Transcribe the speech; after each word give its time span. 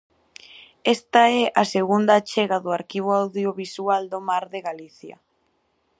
Esta 0.95 1.21
é 1.41 1.43
a 1.61 1.63
segunda 1.75 2.13
achega 2.15 2.57
do 2.63 2.69
Arquivo 2.79 3.09
Audiovisual 3.21 4.03
do 4.13 4.19
Mar 4.29 4.43
de 4.53 4.59
Galicia. 4.67 5.17